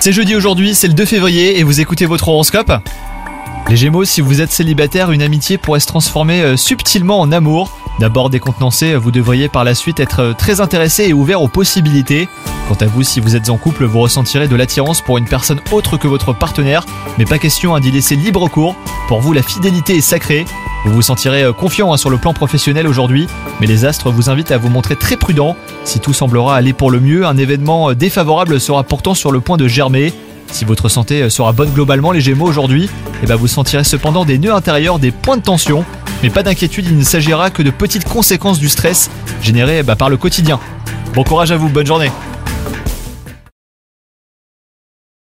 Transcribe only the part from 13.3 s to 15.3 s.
êtes en couple, vous ressentirez de l'attirance pour une